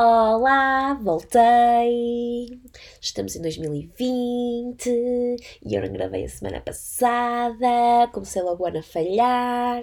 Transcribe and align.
Olá, 0.00 0.94
voltei! 0.94 2.60
Estamos 3.00 3.34
em 3.34 3.42
2020 3.42 4.86
e 4.86 5.74
eu 5.74 5.82
não 5.82 5.92
gravei 5.92 6.24
a 6.24 6.28
semana 6.28 6.60
passada, 6.60 8.06
comecei 8.12 8.40
logo 8.42 8.64
a 8.64 8.80
falhar. 8.80 9.82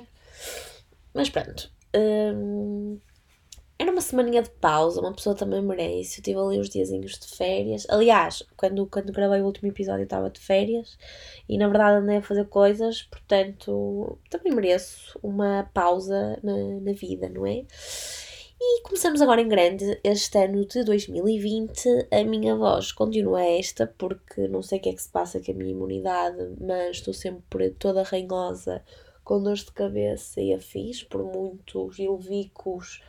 Mas 1.13 1.29
pronto, 1.29 1.69
hum, 1.93 2.97
era 3.77 3.91
uma 3.91 3.99
semaninha 3.99 4.41
de 4.41 4.51
pausa, 4.51 5.01
uma 5.01 5.13
pessoa 5.13 5.35
também 5.35 5.61
merece. 5.61 6.19
Eu 6.19 6.23
tive 6.23 6.39
ali 6.39 6.59
uns 6.59 6.69
diazinhos 6.69 7.19
de 7.19 7.27
férias. 7.35 7.85
Aliás, 7.89 8.41
quando, 8.55 8.87
quando 8.87 9.11
gravei 9.11 9.41
o 9.41 9.45
último 9.45 9.67
episódio 9.69 10.01
eu 10.01 10.05
estava 10.05 10.29
de 10.29 10.39
férias 10.39 10.97
e 11.49 11.57
na 11.57 11.67
verdade 11.67 11.97
andei 11.97 12.17
a 12.17 12.21
fazer 12.21 12.45
coisas, 12.47 13.03
portanto 13.03 14.17
também 14.29 14.53
mereço 14.53 15.19
uma 15.21 15.69
pausa 15.73 16.39
na, 16.41 16.79
na 16.79 16.93
vida, 16.93 17.27
não 17.27 17.45
é? 17.45 17.65
E 18.59 18.81
começamos 18.83 19.21
agora 19.21 19.41
em 19.41 19.49
grande 19.49 19.99
este 20.01 20.37
ano 20.37 20.65
de 20.65 20.83
2020. 20.83 22.07
A 22.09 22.23
minha 22.23 22.55
voz 22.55 22.91
continua 22.91 23.43
esta, 23.43 23.85
porque 23.85 24.47
não 24.47 24.61
sei 24.61 24.79
o 24.79 24.81
que 24.81 24.89
é 24.89 24.93
que 24.93 25.01
se 25.01 25.09
passa 25.09 25.41
com 25.41 25.51
a 25.51 25.55
minha 25.55 25.71
imunidade, 25.71 26.55
mas 26.59 26.97
estou 26.97 27.13
sempre 27.13 27.71
toda 27.71 28.03
ranhosa, 28.03 28.81
com 29.25 29.43
dores 29.43 29.65
de 29.65 29.73
cabeça 29.73 30.39
e 30.39 30.53
afins, 30.53 31.03
por 31.03 31.23
muitos 31.23 31.99
ilvicos, 31.99 33.03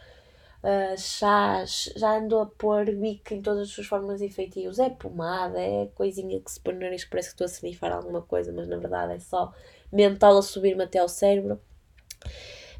uh, 0.64 0.98
chás, 0.98 1.92
já 1.96 2.18
ando 2.18 2.40
a 2.40 2.46
pôr 2.46 2.90
bico 2.96 3.32
em 3.32 3.40
todas 3.40 3.68
as 3.68 3.74
suas 3.74 3.86
formas 3.86 4.20
e 4.20 4.28
feitios. 4.28 4.80
É 4.80 4.90
pomada, 4.90 5.60
é 5.60 5.86
coisinha 5.94 6.40
que 6.40 6.50
se 6.50 6.60
põe 6.60 6.74
no 6.74 6.80
nariz 6.80 7.04
parece 7.04 7.28
que 7.28 7.34
estou 7.34 7.44
a 7.44 7.48
snifar 7.48 7.92
alguma 7.92 8.22
coisa, 8.22 8.52
mas 8.52 8.66
na 8.66 8.78
verdade 8.78 9.14
é 9.14 9.18
só 9.20 9.54
mental 9.92 10.36
a 10.38 10.42
subir-me 10.42 10.82
até 10.82 10.98
ao 10.98 11.08
cérebro. 11.08 11.60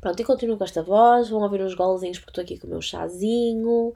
Pronto, 0.07 0.21
e 0.21 0.25
continuo 0.25 0.57
com 0.57 0.62
esta 0.62 0.85
voz, 0.85 1.31
vão 1.31 1.43
ouvir 1.43 1.61
uns 1.62 1.75
golzinhos 1.75 2.21
porque 2.21 2.31
estou 2.31 2.45
aqui 2.45 2.57
com 2.57 2.69
o 2.69 2.71
meu 2.71 2.81
chazinho. 2.81 3.93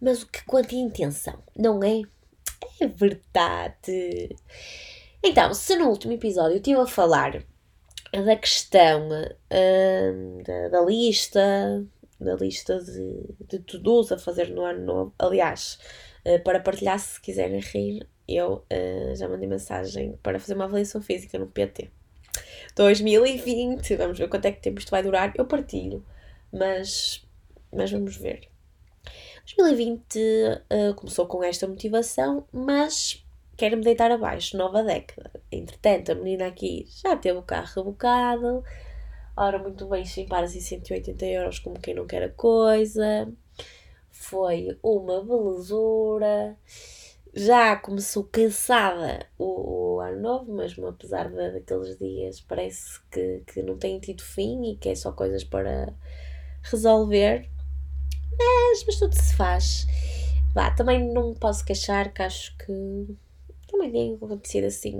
Mas 0.00 0.22
o 0.22 0.28
que 0.28 0.44
quanto 0.44 0.72
intenção, 0.72 1.42
não 1.56 1.82
é? 1.82 2.02
É 2.80 2.86
verdade. 2.86 4.36
Então, 5.20 5.52
se 5.52 5.74
no 5.74 5.88
último 5.88 6.12
episódio 6.12 6.52
eu 6.52 6.58
estive 6.58 6.78
a 6.78 6.86
falar 6.86 7.42
da 8.12 8.36
questão 8.36 9.08
hum, 9.08 10.42
da, 10.46 10.68
da, 10.68 10.80
lista, 10.82 11.84
da 12.20 12.36
lista 12.36 12.78
de, 12.78 13.34
de 13.48 13.58
to-dos 13.58 14.12
a 14.12 14.18
fazer 14.18 14.50
no 14.50 14.62
ano 14.64 14.84
novo, 14.84 15.14
aliás, 15.18 15.76
uh, 16.24 16.40
para 16.44 16.60
partilhar 16.60 17.00
se 17.00 17.20
quiserem 17.20 17.58
rir, 17.58 18.08
eu 18.28 18.64
uh, 18.72 19.16
já 19.16 19.28
mandei 19.28 19.48
mensagem 19.48 20.16
para 20.22 20.38
fazer 20.38 20.54
uma 20.54 20.66
avaliação 20.66 21.02
física 21.02 21.36
no 21.36 21.48
PT. 21.48 21.90
2020, 22.74 23.96
vamos 23.96 24.18
ver 24.18 24.28
quanto 24.28 24.46
é 24.46 24.52
que 24.52 24.60
tempo 24.60 24.78
isto 24.78 24.90
vai 24.90 25.02
durar. 25.02 25.32
Eu 25.36 25.46
partilho, 25.46 26.04
mas, 26.52 27.26
mas 27.72 27.90
vamos 27.90 28.16
ver. 28.16 28.48
2020 29.56 30.16
uh, 30.18 30.94
começou 30.94 31.26
com 31.26 31.42
esta 31.42 31.66
motivação, 31.66 32.46
mas 32.52 33.24
quero-me 33.56 33.82
deitar 33.82 34.10
abaixo, 34.10 34.56
nova 34.56 34.82
década. 34.82 35.30
Entretanto, 35.50 36.12
a 36.12 36.14
menina 36.14 36.46
aqui 36.46 36.86
já 37.02 37.16
teve 37.16 37.38
o 37.38 37.42
carro 37.42 37.72
rebocado, 37.76 38.62
ora, 39.36 39.58
muito 39.58 39.86
bem, 39.86 40.04
5 40.04 40.28
paras 40.28 40.54
e 40.54 40.60
180 40.60 41.24
euros, 41.26 41.58
como 41.58 41.80
quem 41.80 41.94
não 41.94 42.06
quer 42.06 42.22
a 42.22 42.28
coisa. 42.28 43.32
Foi 44.10 44.76
uma 44.82 45.24
belezura 45.24 46.56
já 47.34 47.76
começou 47.76 48.24
cansada 48.24 49.26
o 49.38 49.87
ano 50.08 50.20
novo, 50.20 50.52
mesmo 50.54 50.86
apesar 50.86 51.28
de, 51.28 51.52
daqueles 51.52 51.98
dias, 51.98 52.40
parece 52.40 53.00
que, 53.10 53.42
que 53.46 53.62
não 53.62 53.76
tem 53.78 53.98
tido 54.00 54.22
fim 54.22 54.72
e 54.72 54.76
que 54.76 54.88
é 54.88 54.94
só 54.94 55.12
coisas 55.12 55.44
para 55.44 55.94
resolver. 56.62 57.48
Mas, 58.38 58.84
mas 58.86 58.98
tudo 58.98 59.14
se 59.14 59.34
faz. 59.34 59.86
Vá, 60.54 60.70
também 60.70 61.12
não 61.12 61.34
posso 61.34 61.64
queixar, 61.64 62.12
que 62.12 62.22
acho 62.22 62.56
que 62.58 63.16
também 63.70 63.92
tem 63.92 64.14
acontecido 64.14 64.64
assim 64.64 64.98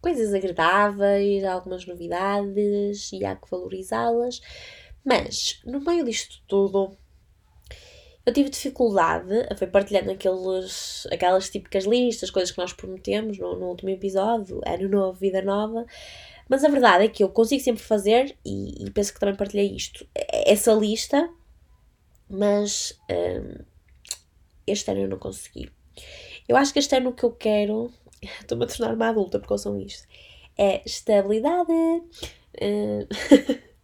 coisas 0.00 0.32
agradáveis, 0.32 1.42
algumas 1.44 1.84
novidades 1.84 3.10
e 3.12 3.24
há 3.24 3.34
que 3.34 3.50
valorizá-las. 3.50 4.40
Mas, 5.04 5.60
no 5.64 5.80
meio 5.80 6.04
disto 6.04 6.42
tudo, 6.46 6.96
eu 8.26 8.32
tive 8.32 8.50
dificuldade, 8.50 9.28
foi 9.56 9.68
partilhando 9.68 10.10
aqueles, 10.10 11.06
aquelas 11.12 11.48
típicas 11.48 11.84
listas, 11.84 12.28
coisas 12.28 12.50
que 12.50 12.58
nós 12.58 12.72
prometemos 12.72 13.38
no, 13.38 13.56
no 13.56 13.66
último 13.66 13.90
episódio, 13.90 14.60
ano 14.66 14.88
novo, 14.88 15.16
vida 15.16 15.40
nova, 15.40 15.86
mas 16.48 16.64
a 16.64 16.68
verdade 16.68 17.04
é 17.04 17.08
que 17.08 17.22
eu 17.22 17.28
consigo 17.28 17.62
sempre 17.62 17.84
fazer, 17.84 18.36
e, 18.44 18.84
e 18.84 18.90
penso 18.90 19.14
que 19.14 19.20
também 19.20 19.36
partilhei 19.36 19.68
isto, 19.68 20.04
essa 20.14 20.72
lista, 20.72 21.30
mas 22.28 22.98
um, 23.08 23.64
este 24.66 24.90
ano 24.90 25.02
eu 25.02 25.08
não 25.08 25.18
consegui. 25.18 25.70
Eu 26.48 26.56
acho 26.56 26.72
que 26.72 26.80
este 26.80 26.96
ano 26.96 27.10
o 27.10 27.12
que 27.12 27.24
eu 27.24 27.30
quero, 27.30 27.92
estou-me 28.40 28.64
a 28.64 28.66
tornar 28.66 28.94
uma 28.94 29.08
adulta 29.08 29.38
porque 29.38 29.52
eu 29.52 29.58
sou 29.58 29.78
isto, 29.78 30.06
é 30.58 30.82
estabilidade. 30.84 31.70
Uh, 31.70 33.06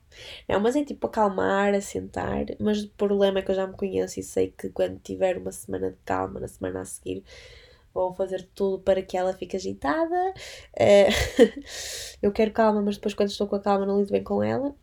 Não, 0.49 0.61
mas 0.61 0.77
é 0.77 0.85
tipo 0.85 1.07
acalmar, 1.07 1.75
assentar. 1.75 2.47
Mas 2.61 2.83
o 2.85 2.91
problema 2.91 3.39
é 3.39 3.43
que 3.43 3.51
eu 3.51 3.55
já 3.55 3.67
me 3.67 3.77
conheço 3.77 4.21
e 4.21 4.23
sei 4.23 4.49
que 4.57 4.69
quando 4.71 4.99
tiver 5.01 5.39
uma 5.39 5.53
semana 5.53 5.91
de 5.91 5.99
calma, 6.05 6.41
na 6.41 6.49
semana 6.49 6.81
a 6.81 6.85
seguir, 6.85 7.25
vou 7.95 8.13
fazer 8.15 8.49
tudo 8.55 8.79
para 8.83 9.03
que 9.03 9.17
ela 9.17 9.33
fique 9.33 9.57
agitada. 9.57 10.35
Uh, 10.75 11.63
eu 12.23 12.33
quero 12.33 12.53
calma, 12.53 12.83
mas 12.83 12.97
depois 12.97 13.15
quando 13.15 13.31
estou 13.31 13.47
com 13.47 13.57
a 13.57 13.61
calma 13.61 13.87
não 13.87 14.01
lido 14.01 14.13
bem 14.13 14.23
com 14.25 14.43
ela. 14.43 14.75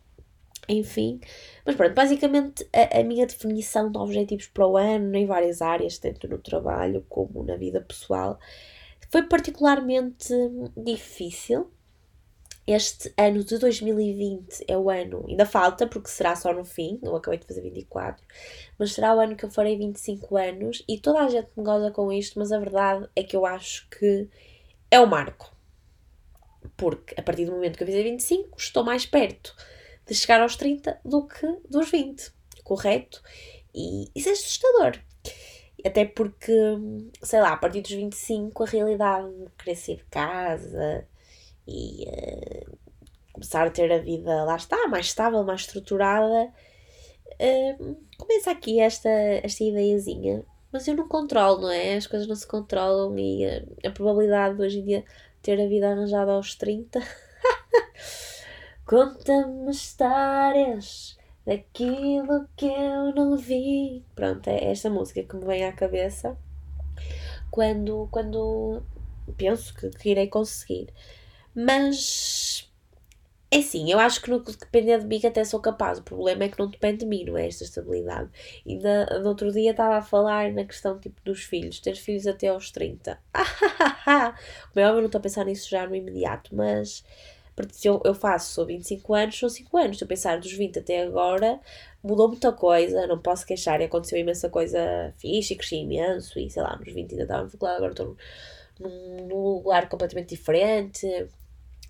Enfim, 0.68 1.20
mas 1.66 1.74
pronto, 1.74 1.94
basicamente 1.94 2.64
a, 2.72 3.00
a 3.00 3.02
minha 3.02 3.26
definição 3.26 3.90
de 3.90 3.98
objetivos 3.98 4.46
para 4.46 4.66
o 4.66 4.76
ano, 4.76 5.16
em 5.16 5.26
várias 5.26 5.60
áreas, 5.60 5.98
tanto 5.98 6.28
no 6.28 6.38
trabalho 6.38 7.04
como 7.08 7.42
na 7.42 7.56
vida 7.56 7.80
pessoal, 7.80 8.38
foi 9.10 9.24
particularmente 9.24 10.32
difícil 10.76 11.68
este 12.72 13.12
ano 13.16 13.42
de 13.42 13.58
2020 13.58 14.64
é 14.68 14.76
o 14.76 14.90
ano, 14.90 15.24
ainda 15.28 15.46
falta, 15.46 15.86
porque 15.86 16.08
será 16.08 16.36
só 16.36 16.52
no 16.52 16.64
fim, 16.64 16.98
eu 17.02 17.14
acabei 17.16 17.38
de 17.38 17.46
fazer 17.46 17.62
24, 17.62 18.24
mas 18.78 18.92
será 18.92 19.14
o 19.14 19.20
ano 19.20 19.36
que 19.36 19.44
eu 19.44 19.50
farei 19.50 19.76
25 19.76 20.36
anos 20.36 20.84
e 20.88 20.98
toda 20.98 21.20
a 21.20 21.28
gente 21.28 21.48
me 21.56 21.64
goza 21.64 21.90
com 21.90 22.12
isto, 22.12 22.38
mas 22.38 22.52
a 22.52 22.58
verdade 22.58 23.08
é 23.16 23.22
que 23.22 23.36
eu 23.36 23.46
acho 23.46 23.88
que 23.90 24.28
é 24.90 25.00
o 25.00 25.06
marco. 25.06 25.54
Porque 26.76 27.14
a 27.18 27.22
partir 27.22 27.46
do 27.46 27.52
momento 27.52 27.76
que 27.76 27.82
eu 27.82 27.86
fizer 27.86 28.02
25, 28.02 28.58
estou 28.58 28.84
mais 28.84 29.06
perto 29.06 29.54
de 30.06 30.14
chegar 30.14 30.40
aos 30.40 30.56
30 30.56 31.00
do 31.04 31.26
que 31.26 31.46
dos 31.68 31.90
20, 31.90 32.32
correto? 32.64 33.22
E 33.74 34.10
isso 34.14 34.28
é 34.28 34.32
assustador. 34.32 34.98
Até 35.84 36.04
porque, 36.04 36.52
sei 37.22 37.40
lá, 37.40 37.52
a 37.52 37.56
partir 37.56 37.80
dos 37.80 37.90
25, 37.90 38.62
a 38.62 38.66
realidade 38.66 39.28
de 39.64 39.74
sair 39.76 39.96
de 39.96 40.04
casa, 40.04 41.06
e 41.66 42.04
uh, 42.08 42.78
começar 43.32 43.66
a 43.66 43.70
ter 43.70 43.90
a 43.92 43.98
vida, 43.98 44.44
lá 44.44 44.56
está, 44.56 44.88
mais 44.88 45.06
estável, 45.06 45.44
mais 45.44 45.62
estruturada, 45.62 46.52
uh, 47.40 47.96
começa 48.18 48.50
aqui 48.50 48.80
esta, 48.80 49.08
esta 49.08 49.64
ideiazinha. 49.64 50.44
Mas 50.72 50.86
eu 50.86 50.94
não 50.94 51.08
controlo, 51.08 51.62
não 51.62 51.70
é? 51.70 51.96
As 51.96 52.06
coisas 52.06 52.28
não 52.28 52.36
se 52.36 52.46
controlam 52.46 53.18
e 53.18 53.46
uh, 53.46 53.76
a 53.86 53.90
probabilidade 53.90 54.56
de 54.56 54.62
hoje 54.62 54.78
em 54.80 54.84
dia 54.84 55.04
ter 55.42 55.60
a 55.60 55.66
vida 55.66 55.90
arranjada 55.90 56.32
aos 56.32 56.54
30. 56.54 57.00
Conta-me 58.86 59.70
histórias 59.70 61.16
daquilo 61.46 62.48
que 62.56 62.66
eu 62.66 63.14
não 63.14 63.36
vi. 63.36 64.04
Pronto, 64.14 64.48
é 64.48 64.70
esta 64.70 64.90
música 64.90 65.22
que 65.22 65.36
me 65.36 65.44
vem 65.44 65.64
à 65.64 65.72
cabeça 65.72 66.36
quando, 67.50 68.08
quando 68.10 68.82
penso 69.36 69.74
que, 69.74 69.90
que 69.90 70.10
irei 70.10 70.28
conseguir. 70.28 70.92
Mas 71.54 72.70
é 73.52 73.58
assim, 73.58 73.90
eu 73.90 73.98
acho 73.98 74.22
que 74.22 74.30
no 74.30 74.44
que 74.44 74.56
depender 74.56 75.00
de 75.00 75.06
mim 75.06 75.20
até 75.26 75.44
sou 75.44 75.58
capaz. 75.60 75.98
O 75.98 76.02
problema 76.04 76.44
é 76.44 76.48
que 76.48 76.58
não 76.58 76.68
depende 76.68 76.98
de 76.98 77.06
mim, 77.06 77.24
não 77.24 77.36
é? 77.36 77.48
Esta 77.48 77.64
estabilidade. 77.64 78.30
E 78.64 78.76
no 78.76 79.28
outro 79.28 79.50
dia 79.52 79.72
estava 79.72 79.96
a 79.96 80.02
falar 80.02 80.52
na 80.52 80.64
questão 80.64 80.98
tipo 81.00 81.20
dos 81.24 81.42
filhos, 81.42 81.80
ter 81.80 81.96
filhos 81.96 82.28
até 82.28 82.46
aos 82.46 82.70
30. 82.70 83.18
Como 84.72 84.84
é 84.84 84.86
óbvio, 84.86 85.00
não 85.00 85.06
estou 85.06 85.18
a 85.18 85.22
pensar 85.22 85.44
nisso 85.44 85.68
já 85.68 85.84
no 85.86 85.96
imediato, 85.96 86.54
mas 86.54 87.04
se 87.72 87.88
eu, 87.88 88.00
eu 88.04 88.14
faço, 88.14 88.52
sou 88.54 88.64
25 88.64 89.14
anos, 89.14 89.38
são 89.38 89.48
5 89.48 89.76
anos. 89.76 89.98
Se 89.98 90.04
eu 90.04 90.08
pensar 90.08 90.38
dos 90.38 90.52
20 90.52 90.78
até 90.78 91.02
agora, 91.02 91.60
mudou 92.02 92.28
muita 92.28 92.52
coisa, 92.52 93.06
não 93.08 93.18
posso 93.18 93.44
queixar. 93.44 93.80
E 93.80 93.84
aconteceu 93.84 94.18
imensa 94.18 94.48
coisa 94.48 95.12
fixe, 95.18 95.56
cresci 95.56 95.76
imenso. 95.76 96.38
E 96.38 96.48
sei 96.48 96.62
lá, 96.62 96.76
nos 96.76 96.92
20 96.92 97.10
ainda 97.12 97.24
estava 97.24 97.48
faculdade, 97.48 97.76
agora 97.78 97.92
estou 97.92 98.16
num 98.80 99.58
lugar 99.58 99.88
completamente 99.88 100.30
diferente 100.30 101.06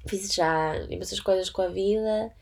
fiz 0.06 0.32
já 0.32 0.76
imensas 0.88 1.20
coisas 1.20 1.50
com 1.50 1.62
a 1.62 1.68
vida. 1.68 2.32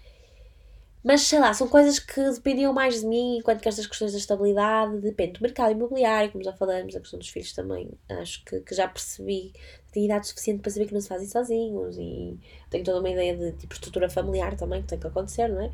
Mas 1.02 1.22
sei 1.22 1.38
lá, 1.38 1.54
são 1.54 1.68
coisas 1.68 1.98
que 1.98 2.20
dependiam 2.32 2.72
mais 2.72 3.00
de 3.00 3.06
mim, 3.06 3.38
enquanto 3.38 3.60
que 3.60 3.68
estas 3.68 3.86
questões 3.86 4.12
da 4.12 4.18
estabilidade 4.18 4.98
depende 5.00 5.34
do 5.34 5.42
mercado 5.42 5.70
imobiliário, 5.70 6.30
como 6.32 6.42
já 6.42 6.52
falamos, 6.52 6.94
a 6.94 7.00
questão 7.00 7.18
dos 7.18 7.28
filhos 7.28 7.52
também. 7.52 7.90
Acho 8.08 8.44
que, 8.44 8.60
que 8.60 8.74
já 8.74 8.88
percebi, 8.88 9.52
tenho 9.92 10.06
idade 10.06 10.26
suficiente 10.26 10.60
para 10.60 10.70
saber 10.72 10.86
que 10.86 10.94
não 10.94 11.00
se 11.00 11.08
fazem 11.08 11.28
sozinhos 11.28 11.96
e 11.98 12.38
tenho 12.68 12.84
toda 12.84 12.98
uma 12.98 13.08
ideia 13.08 13.36
de 13.36 13.52
tipo 13.52 13.74
estrutura 13.74 14.10
familiar 14.10 14.56
também 14.56 14.82
que 14.82 14.88
tem 14.88 14.98
que 14.98 15.06
acontecer, 15.06 15.48
não 15.48 15.62
é? 15.62 15.70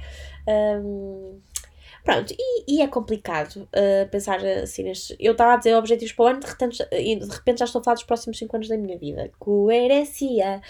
Um, 0.79 1.41
Pronto, 2.05 2.35
e, 2.39 2.77
e 2.77 2.83
é 2.83 2.87
complicado 2.87 3.67
uh, 3.73 4.09
pensar 4.11 4.39
assim 4.45 4.85
nestes. 4.85 5.17
Eu 5.19 5.33
estava 5.33 5.55
a 5.55 5.57
dizer 5.57 5.75
objetivos 5.75 6.13
para 6.13 6.25
o 6.25 6.29
ano, 6.29 6.41
de 6.41 6.47
repente, 6.47 6.87
de 6.91 7.35
repente 7.35 7.59
já 7.59 7.65
estou 7.65 7.81
a 7.81 7.85
falar 7.85 7.95
dos 7.95 8.05
próximos 8.05 8.39
5 8.39 8.55
anos 8.57 8.69
da 8.69 8.77
minha 8.77 8.99
vida. 8.99 9.31
Coerecia! 9.39 10.61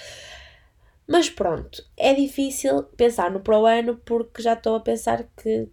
Mas 1.06 1.28
pronto, 1.28 1.84
é 1.96 2.14
difícil 2.14 2.84
pensar 2.96 3.30
no 3.30 3.40
para 3.40 3.58
o 3.58 3.66
ano 3.66 4.00
porque 4.04 4.40
já 4.42 4.54
estou 4.54 4.76
a 4.76 4.80
pensar 4.80 5.28
que 5.36 5.68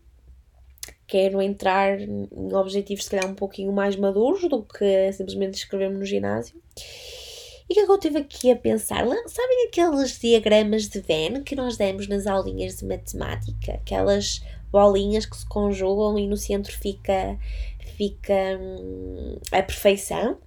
quero 1.07 1.41
entrar 1.41 1.99
em 1.99 2.27
objetivos, 2.53 3.05
se 3.05 3.11
calhar, 3.11 3.29
um 3.29 3.35
pouquinho 3.35 3.71
mais 3.71 3.95
maduros 3.95 4.49
do 4.49 4.63
que 4.63 5.11
simplesmente 5.13 5.55
escrever-me 5.55 5.97
no 5.97 6.05
ginásio. 6.05 6.61
E 7.71 7.73
o 7.73 7.73
que 7.73 7.79
é 7.79 7.85
que 7.85 7.91
eu 7.91 7.95
estive 7.95 8.18
aqui 8.18 8.51
a 8.51 8.56
pensar? 8.57 9.06
Sabem 9.27 9.65
aqueles 9.65 10.19
diagramas 10.19 10.89
de 10.89 11.00
Venn 11.00 11.41
que 11.41 11.56
nós 11.56 11.77
demos 11.77 12.06
nas 12.06 12.27
aulinhas 12.27 12.75
de 12.75 12.85
matemática? 12.85 13.75
Aquelas 13.75 14.41
bolinhas 14.69 15.25
que 15.25 15.38
se 15.38 15.47
conjugam 15.47 16.19
e 16.19 16.27
no 16.27 16.35
centro 16.35 16.77
fica, 16.77 17.39
fica 17.95 18.33
hum, 18.59 19.38
a 19.53 19.63
perfeição? 19.63 20.38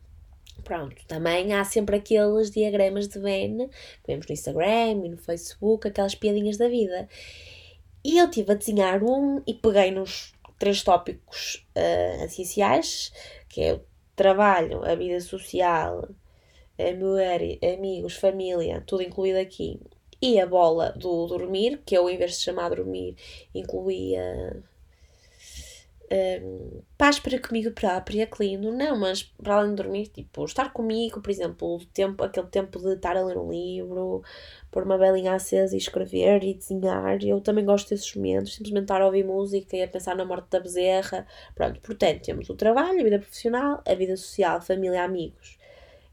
Pronto, 0.65 0.97
também 1.09 1.55
há 1.55 1.65
sempre 1.65 1.97
aqueles 1.97 2.50
diagramas 2.50 3.09
de 3.09 3.19
Venn 3.19 3.69
que 3.69 4.06
vemos 4.06 4.26
no 4.26 4.32
Instagram 4.35 5.06
e 5.06 5.09
no 5.09 5.17
Facebook, 5.17 5.88
aquelas 5.88 6.15
piadinhas 6.15 6.59
da 6.59 6.69
vida. 6.69 7.09
E 8.05 8.19
eu 8.19 8.26
estive 8.26 8.53
a 8.53 8.55
desenhar 8.55 9.03
um 9.03 9.41
e 9.47 9.55
peguei 9.55 9.91
nos 9.91 10.35
três 10.59 10.82
tópicos 10.82 11.67
uh, 11.75 12.25
essenciais, 12.26 13.15
que 13.49 13.62
é 13.62 13.73
o 13.73 13.81
trabalho, 14.15 14.85
a 14.85 14.94
vida 14.94 15.19
social, 15.23 16.06
a 16.79 17.75
amigos, 17.75 18.15
família, 18.17 18.82
tudo 18.87 19.03
incluído 19.03 19.38
aqui, 19.38 19.81
e 20.21 20.41
a 20.41 20.47
bola 20.47 20.93
do 20.93 21.26
dormir, 21.26 21.82
que 21.85 21.97
eu, 21.97 22.09
em 22.09 22.17
vez 22.17 22.32
de 22.32 22.44
chamar 22.44 22.71
dormir, 22.71 23.17
incluía 23.55 24.62
um, 26.15 26.82
paz 26.97 27.19
para 27.19 27.38
comigo 27.38 27.71
própria, 27.73 28.26
que 28.26 28.44
lindo, 28.44 28.71
não, 28.71 28.99
mas 28.99 29.23
para 29.23 29.56
além 29.56 29.71
de 29.71 29.82
dormir, 29.82 30.09
tipo, 30.09 30.44
estar 30.44 30.73
comigo, 30.73 31.21
por 31.21 31.31
exemplo, 31.31 31.79
tempo, 31.93 32.23
aquele 32.23 32.47
tempo 32.47 32.79
de 32.79 32.94
estar 32.94 33.17
a 33.17 33.25
ler 33.25 33.37
um 33.37 33.50
livro, 33.50 34.23
pôr 34.71 34.85
uma 34.85 34.99
belinha 34.99 35.35
acesa 35.35 35.75
e 35.75 35.79
escrever 35.79 36.43
e 36.44 36.55
desenhar, 36.55 37.23
eu 37.23 37.41
também 37.41 37.65
gosto 37.65 37.91
desses 37.91 38.15
momentos, 38.15 38.55
simplesmente 38.55 38.85
estar 38.85 39.03
a 39.03 39.06
ouvir 39.06 39.25
música 39.25 39.76
e 39.76 39.82
a 39.82 39.88
pensar 39.88 40.15
na 40.17 40.25
morte 40.25 40.49
da 40.50 40.61
bezerra, 40.61 41.26
pronto, 41.55 41.81
portanto, 41.81 42.23
temos 42.23 42.49
o 42.49 42.55
trabalho, 42.55 43.00
a 43.00 43.05
vida 43.05 43.19
profissional, 43.19 43.82
a 43.87 43.94
vida 43.94 44.17
social, 44.17 44.61
família, 44.61 45.03
amigos, 45.05 45.59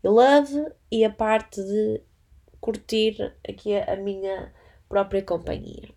love 0.03 0.71
e 0.91 1.03
a 1.03 1.09
parte 1.09 1.61
de 1.63 2.01
curtir 2.59 3.33
aqui 3.47 3.75
a, 3.75 3.93
a 3.93 3.95
minha 3.95 4.53
própria 4.87 5.21
companhia. 5.21 5.89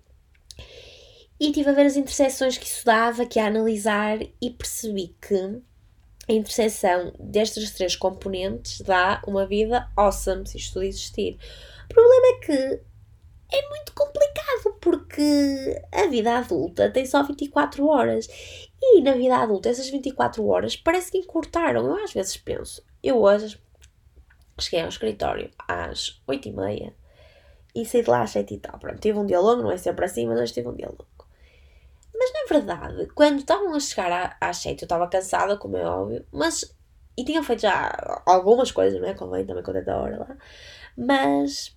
E 1.38 1.48
estive 1.48 1.70
a 1.70 1.72
ver 1.72 1.86
as 1.86 1.96
interseções 1.96 2.56
que 2.56 2.66
isso 2.66 2.84
dava, 2.84 3.26
que 3.26 3.40
a 3.40 3.46
analisar, 3.46 4.18
e 4.40 4.50
percebi 4.50 5.16
que 5.20 5.62
a 6.28 6.32
interseção 6.32 7.12
destes 7.18 7.70
três 7.72 7.96
componentes 7.96 8.80
dá 8.80 9.22
uma 9.26 9.46
vida 9.46 9.90
awesome, 9.96 10.46
se 10.46 10.56
isto 10.56 10.82
existir. 10.82 11.36
O 11.84 11.88
problema 11.88 12.26
é 12.26 12.46
que 12.46 12.80
é 13.52 13.68
muito 13.68 13.92
complicado 13.94 14.78
porque 14.80 15.80
a 15.92 16.06
vida 16.06 16.38
adulta 16.38 16.90
tem 16.90 17.04
só 17.04 17.22
24 17.22 17.86
horas 17.86 18.26
e 18.80 19.00
na 19.00 19.12
vida 19.12 19.36
adulta 19.36 19.68
essas 19.68 19.88
24 19.88 20.44
horas 20.46 20.76
parece 20.76 21.12
que 21.12 21.18
encurtaram. 21.18 21.86
Eu 21.86 22.04
às 22.04 22.12
vezes 22.12 22.36
penso, 22.36 22.82
eu 23.02 23.20
hoje 23.20 23.60
cheguei 24.62 24.82
ao 24.82 24.88
escritório 24.88 25.50
às 25.68 26.22
8h30 26.28 26.92
e 27.74 27.84
saí 27.84 28.02
de 28.02 28.10
lá 28.10 28.22
às 28.22 28.30
7 28.30 28.54
e 28.54 28.58
tal. 28.58 28.78
Pronto, 28.78 29.00
tive 29.00 29.18
um 29.18 29.26
dia 29.26 29.40
longo, 29.40 29.62
não 29.62 29.70
é 29.70 29.76
sempre 29.76 30.04
assim, 30.04 30.26
mas 30.26 30.38
hoje 30.38 30.52
tive 30.52 30.68
um 30.68 30.74
dia 30.74 30.88
longo. 30.88 31.06
Mas 32.14 32.32
na 32.32 32.44
verdade, 32.48 33.06
quando 33.14 33.40
estavam 33.40 33.74
a 33.74 33.80
chegar 33.80 34.36
às 34.40 34.58
7, 34.58 34.82
eu 34.82 34.86
estava 34.86 35.08
cansada, 35.08 35.56
como 35.56 35.76
é 35.76 35.84
óbvio, 35.84 36.24
mas. 36.32 36.74
E 37.16 37.24
tinham 37.24 37.44
feito 37.44 37.62
já 37.62 38.22
algumas 38.26 38.72
coisas, 38.72 39.00
não 39.00 39.08
é? 39.08 39.14
Convém 39.14 39.46
também 39.46 39.62
com 39.62 39.70
a 39.70 39.96
hora 39.96 40.18
lá. 40.18 40.36
Mas 40.96 41.76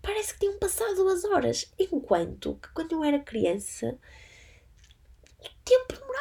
parece 0.00 0.34
que 0.34 0.40
tinham 0.40 0.58
passado 0.58 0.96
duas 0.96 1.24
horas. 1.24 1.72
Enquanto 1.78 2.56
que 2.56 2.68
quando 2.72 2.92
eu 2.92 3.04
era 3.04 3.18
criança, 3.20 3.96
o 5.40 5.48
tempo. 5.64 6.11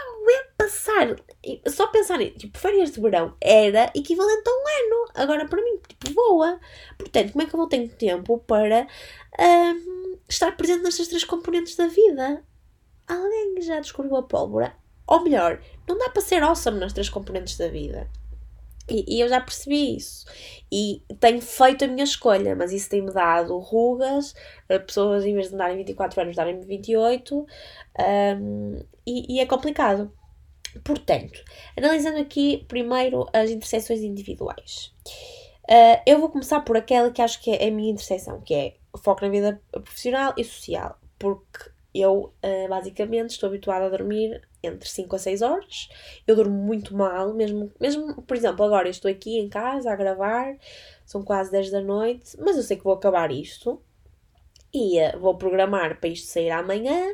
Só 1.67 1.87
pensar 1.87 2.21
em, 2.21 2.29
tipo, 2.31 2.57
férias 2.57 2.91
de 2.91 3.01
verão 3.01 3.35
era 3.41 3.91
equivalente 3.95 4.43
a 4.47 4.51
um 4.51 4.63
ano. 4.67 5.11
Agora 5.15 5.47
para 5.47 5.61
mim, 5.61 5.79
tipo, 5.87 6.13
voa. 6.13 6.59
Portanto, 6.97 7.31
como 7.31 7.43
é 7.43 7.45
que 7.47 7.55
eu 7.55 7.59
vou 7.59 7.67
ter 7.67 7.87
tempo 7.95 8.37
para 8.39 8.87
um, 9.39 10.17
estar 10.29 10.55
presente 10.55 10.83
nestas 10.83 11.07
três 11.07 11.23
componentes 11.23 11.75
da 11.75 11.87
vida? 11.87 12.43
alguém 13.07 13.61
já 13.61 13.79
descobriu 13.79 14.15
a 14.15 14.23
pólvora. 14.23 14.75
Ou 15.07 15.23
melhor, 15.23 15.61
não 15.87 15.97
dá 15.97 16.09
para 16.09 16.21
ser 16.21 16.41
awesome 16.43 16.79
nas 16.79 16.93
três 16.93 17.09
componentes 17.09 17.57
da 17.57 17.67
vida. 17.67 18.09
E, 18.89 19.17
e, 19.17 19.21
eu 19.21 19.29
já 19.29 19.39
percebi 19.39 19.95
isso. 19.97 20.25
E 20.71 21.03
tenho 21.19 21.41
feito 21.41 21.85
a 21.85 21.87
minha 21.87 22.03
escolha, 22.03 22.55
mas 22.55 22.71
isso 22.71 22.89
tem-me 22.89 23.11
dado 23.11 23.57
rugas, 23.57 24.33
eh, 24.69 24.79
pessoas 24.79 25.25
em 25.25 25.33
vez 25.33 25.47
de 25.47 25.53
me 25.53 25.59
darem 25.59 25.77
24 25.77 26.21
anos, 26.21 26.35
darem-me 26.35 26.65
28, 26.65 27.45
um, 28.39 28.79
e, 29.05 29.35
e 29.35 29.39
é 29.39 29.45
complicado. 29.45 30.11
Portanto, 30.83 31.43
analisando 31.77 32.19
aqui 32.19 32.65
primeiro 32.67 33.27
as 33.33 33.49
interseções 33.49 34.01
individuais. 34.01 34.93
Uh, 35.63 36.01
eu 36.05 36.19
vou 36.19 36.29
começar 36.29 36.61
por 36.61 36.75
aquela 36.75 37.11
que 37.11 37.21
acho 37.21 37.41
que 37.41 37.51
é 37.51 37.67
a 37.67 37.71
minha 37.71 37.91
interseção, 37.91 38.41
que 38.41 38.53
é 38.53 38.75
foco 38.97 39.21
na 39.21 39.29
vida 39.29 39.61
profissional 39.71 40.33
e 40.37 40.43
social, 40.43 40.97
porque 41.17 41.71
eu, 41.93 42.33
uh, 42.43 42.69
basicamente, 42.69 43.31
estou 43.31 43.47
habituada 43.47 43.85
a 43.85 43.89
dormir 43.89 44.41
entre 44.63 44.87
5 44.87 45.15
a 45.15 45.19
6 45.19 45.41
horas. 45.41 45.89
Eu 46.25 46.35
durmo 46.35 46.55
muito 46.55 46.95
mal, 46.95 47.33
mesmo, 47.33 47.71
mesmo, 47.79 48.21
por 48.23 48.37
exemplo, 48.37 48.65
agora 48.65 48.87
eu 48.87 48.91
estou 48.91 49.09
aqui 49.09 49.37
em 49.37 49.49
casa 49.49 49.91
a 49.91 49.95
gravar, 49.95 50.57
são 51.05 51.23
quase 51.23 51.51
10 51.51 51.71
da 51.71 51.81
noite, 51.81 52.37
mas 52.39 52.57
eu 52.57 52.63
sei 52.63 52.77
que 52.77 52.83
vou 52.83 52.93
acabar 52.93 53.31
isto 53.31 53.81
e 54.73 54.99
uh, 55.01 55.19
vou 55.19 55.37
programar 55.37 55.99
para 55.99 56.09
isto 56.09 56.27
sair 56.27 56.49
amanhã 56.49 57.13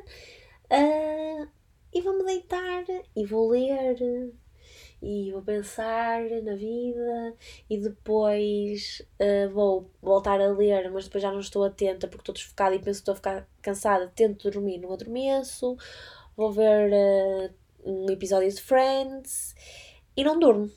uh, 0.71 1.47
e 1.97 2.01
vou-me 2.01 2.23
deitar 2.23 2.85
e 3.15 3.25
vou 3.25 3.49
ler 3.49 3.97
e 5.01 5.31
vou 5.31 5.41
pensar 5.41 6.21
na 6.43 6.53
vida 6.53 7.35
e 7.67 7.79
depois 7.79 9.01
uh, 9.19 9.49
vou 9.51 9.89
voltar 9.99 10.39
a 10.39 10.51
ler, 10.51 10.91
mas 10.91 11.05
depois 11.05 11.23
já 11.23 11.31
não 11.31 11.39
estou 11.39 11.63
atenta 11.63 12.07
porque 12.07 12.21
estou 12.21 12.35
desfocada 12.35 12.75
e 12.75 12.79
penso 12.79 12.99
que 12.99 13.09
estou 13.09 13.13
a 13.13 13.15
ficar 13.15 13.49
cansada, 13.63 14.11
tento 14.15 14.51
dormir, 14.51 14.77
não 14.77 14.93
adormeço, 14.93 15.75
vou 16.35 16.51
ver 16.51 16.91
uh, 16.91 17.53
um 17.83 18.11
episódio 18.11 18.49
de 18.49 18.61
Friends 18.61 19.55
e 20.15 20.23
não 20.23 20.39
durmo. 20.39 20.69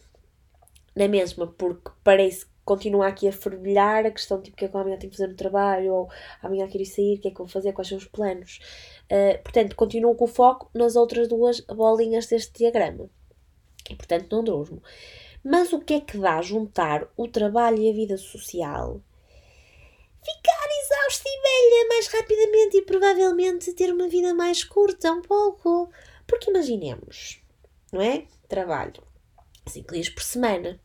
Na 0.97 1.07
mesma, 1.07 1.47
porque 1.47 1.91
parece 2.03 2.47
que 2.71 2.75
continua 2.75 3.09
aqui 3.09 3.27
a 3.27 3.33
fervilhar 3.33 4.07
a 4.07 4.11
questão 4.11 4.41
tipo, 4.41 4.55
o 4.55 4.59
que 4.59 4.65
é 4.65 4.69
que 4.69 4.77
amanhã 4.77 4.97
tenho 4.97 5.11
que 5.11 5.17
fazer 5.17 5.29
no 5.29 5.37
trabalho, 5.37 5.93
ou 5.93 6.11
amanhã 6.43 6.69
quero 6.69 6.83
ir 6.83 6.87
sair, 6.87 7.17
o 7.17 7.21
que 7.21 7.29
é 7.29 7.31
que 7.31 7.39
vou 7.39 7.49
fazer, 7.49 7.73
quais 7.73 7.89
são 7.89 7.99
os 7.99 8.07
planos. 8.07 8.61
Uh, 9.11 9.43
portanto, 9.43 9.75
continuo 9.75 10.15
com 10.15 10.25
o 10.25 10.29
foco 10.29 10.71
nas 10.75 10.95
outras 10.95 11.29
duas 11.29 11.61
bolinhas 11.61 12.27
deste 12.27 12.59
diagrama 12.59 13.11
e 13.89 13.95
portanto 13.97 14.31
não 14.31 14.45
durmo. 14.45 14.83
Mas 15.43 15.73
o 15.73 15.81
que 15.81 15.95
é 15.95 16.01
que 16.01 16.19
dá 16.19 16.41
juntar 16.43 17.09
o 17.17 17.27
trabalho 17.27 17.79
e 17.79 17.91
a 17.91 17.93
vida 17.93 18.17
social? 18.17 19.01
Ficar 20.23 20.67
exausta 20.83 21.25
e 21.27 21.43
velha 21.43 21.89
mais 21.89 22.07
rapidamente 22.09 22.77
e 22.77 22.83
provavelmente 22.83 23.73
ter 23.73 23.91
uma 23.91 24.07
vida 24.07 24.35
mais 24.35 24.63
curta, 24.63 25.11
um 25.11 25.23
pouco. 25.23 25.91
Porque 26.27 26.51
imaginemos, 26.51 27.43
não 27.91 28.03
é? 28.03 28.27
Trabalho 28.49 29.03
5 29.67 29.93
dias 29.93 30.09
por 30.11 30.23
semana, 30.23 30.81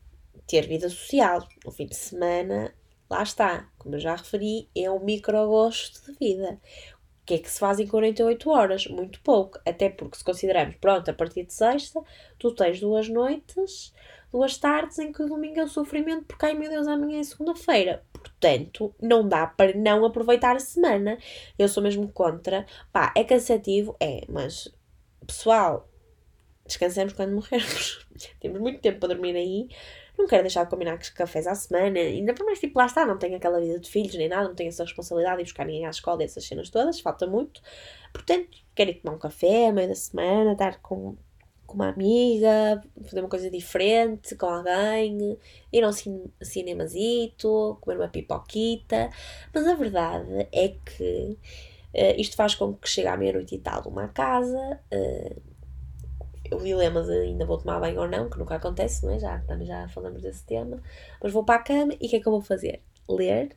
ter 0.46 0.66
vida 0.66 0.88
social, 0.88 1.46
no 1.64 1.70
fim 1.70 1.86
de 1.86 1.96
semana, 1.96 2.74
lá 3.10 3.22
está, 3.22 3.68
como 3.78 3.94
eu 3.94 4.00
já 4.00 4.14
referi, 4.16 4.68
é 4.76 4.90
um 4.90 5.04
micro 5.04 5.46
gosto 5.46 6.04
de 6.06 6.18
vida 6.18 6.60
que 7.26 7.34
é 7.34 7.38
que 7.38 7.50
se 7.50 7.58
faz 7.58 7.80
em 7.80 7.86
48 7.86 8.48
horas? 8.48 8.86
Muito 8.86 9.20
pouco, 9.20 9.58
até 9.66 9.90
porque 9.90 10.16
se 10.16 10.24
considerarmos, 10.24 10.76
pronto, 10.76 11.10
a 11.10 11.14
partir 11.14 11.44
de 11.44 11.52
sexta, 11.52 12.00
tu 12.38 12.54
tens 12.54 12.78
duas 12.80 13.08
noites, 13.08 13.92
duas 14.30 14.56
tardes 14.56 14.98
em 15.00 15.12
que 15.12 15.22
o 15.24 15.26
domingo 15.26 15.58
é 15.58 15.64
o 15.64 15.68
sofrimento, 15.68 16.24
porque 16.24 16.46
ai 16.46 16.54
meu 16.54 16.70
Deus, 16.70 16.86
amanhã 16.86 17.18
é 17.18 17.24
segunda-feira. 17.24 18.04
Portanto, 18.12 18.94
não 19.02 19.28
dá 19.28 19.44
para 19.46 19.76
não 19.76 20.04
aproveitar 20.04 20.54
a 20.54 20.60
semana. 20.60 21.18
Eu 21.58 21.68
sou 21.68 21.82
mesmo 21.82 22.08
contra. 22.12 22.64
Pá, 22.92 23.12
é 23.16 23.24
cansativo? 23.24 23.96
É, 24.00 24.24
mas 24.28 24.72
pessoal, 25.26 25.88
descansamos 26.64 27.12
quando 27.12 27.34
morrermos. 27.34 28.06
Temos 28.40 28.60
muito 28.60 28.80
tempo 28.80 29.00
para 29.00 29.14
dormir 29.14 29.34
aí 29.34 29.68
não 30.18 30.26
quero 30.26 30.42
deixar 30.42 30.64
de 30.64 30.70
combinar 30.70 30.98
cafés 31.14 31.46
à 31.46 31.54
semana, 31.54 31.98
ainda 31.98 32.34
por 32.34 32.44
mais, 32.44 32.58
tipo, 32.58 32.78
lá 32.78 32.86
está, 32.86 33.04
não 33.04 33.18
tenho 33.18 33.36
aquela 33.36 33.60
vida 33.60 33.78
de 33.78 33.88
filhos 33.88 34.14
nem 34.14 34.28
nada, 34.28 34.48
não 34.48 34.54
tenho 34.54 34.68
essa 34.68 34.84
responsabilidade 34.84 35.38
de 35.38 35.44
buscar 35.44 35.66
ninguém 35.66 35.86
à 35.86 35.90
escola, 35.90 36.22
essas 36.22 36.44
cenas 36.44 36.70
todas, 36.70 37.00
falta 37.00 37.26
muito. 37.26 37.60
Portanto, 38.12 38.58
quero 38.74 38.90
ir 38.90 38.94
tomar 38.94 39.16
um 39.16 39.18
café, 39.18 39.70
meio 39.72 39.88
da 39.88 39.94
semana, 39.94 40.52
estar 40.52 40.80
com, 40.80 41.16
com 41.66 41.74
uma 41.74 41.88
amiga, 41.88 42.82
fazer 43.04 43.20
uma 43.20 43.28
coisa 43.28 43.50
diferente 43.50 44.34
com 44.36 44.46
alguém, 44.46 45.38
ir 45.72 45.84
a 45.84 45.88
um 45.88 45.92
cinemazito, 46.40 47.78
comer 47.80 47.96
uma 47.96 48.08
pipoquita, 48.08 49.10
mas 49.54 49.66
a 49.66 49.74
verdade 49.74 50.48
é 50.52 50.68
que 50.68 51.38
uh, 51.94 52.20
isto 52.20 52.36
faz 52.36 52.54
com 52.54 52.74
que 52.74 52.88
chegue 52.88 53.08
à 53.08 53.16
meia-noite 53.16 53.54
e 53.54 53.58
tal 53.58 53.82
uma 53.88 54.08
casa, 54.08 54.80
uh, 54.92 55.55
o 56.52 56.58
dilema 56.58 57.02
de 57.02 57.12
ainda 57.12 57.44
vou 57.44 57.58
tomar 57.58 57.80
banho 57.80 58.00
ou 58.00 58.08
não, 58.08 58.28
que 58.28 58.38
nunca 58.38 58.56
acontece, 58.56 59.04
não 59.04 59.12
é? 59.12 59.18
Já, 59.18 59.42
já 59.62 59.88
falamos 59.88 60.22
desse 60.22 60.44
tema. 60.44 60.82
Mas 61.22 61.32
vou 61.32 61.44
para 61.44 61.60
a 61.60 61.62
cama 61.62 61.92
e 62.00 62.06
o 62.06 62.10
que 62.10 62.16
é 62.16 62.20
que 62.20 62.26
eu 62.26 62.32
vou 62.32 62.42
fazer? 62.42 62.82
Ler, 63.08 63.56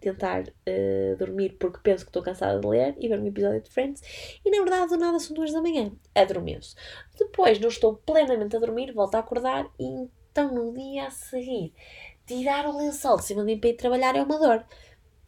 tentar 0.00 0.42
uh, 0.42 1.16
dormir 1.16 1.56
porque 1.58 1.78
penso 1.82 2.04
que 2.04 2.10
estou 2.10 2.22
cansada 2.22 2.58
de 2.58 2.66
ler 2.66 2.94
e 2.98 3.08
ver 3.08 3.20
um 3.20 3.26
episódio 3.26 3.62
de 3.62 3.70
Friends 3.70 4.02
e 4.44 4.50
na 4.50 4.58
verdade 4.58 4.88
do 4.88 4.98
nada 4.98 5.18
são 5.18 5.34
duas 5.34 5.52
da 5.52 5.62
manhã, 5.62 5.92
adormeço. 6.14 6.74
Depois 7.18 7.60
não 7.60 7.68
estou 7.68 7.96
plenamente 7.96 8.56
a 8.56 8.58
dormir, 8.58 8.92
volto 8.92 9.14
a 9.14 9.20
acordar 9.20 9.66
e 9.78 10.08
então 10.32 10.52
no 10.54 10.72
dia 10.72 11.06
a 11.06 11.10
seguir 11.10 11.74
tirar 12.26 12.66
o 12.66 12.76
lençol 12.76 13.16
de 13.16 13.24
cima 13.24 13.42
de 13.42 13.46
mim 13.46 13.60
para 13.60 13.70
ir 13.70 13.74
trabalhar 13.74 14.16
é 14.16 14.22
uma 14.22 14.38
dor. 14.38 14.64